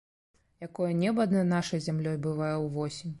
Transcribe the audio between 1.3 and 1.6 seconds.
над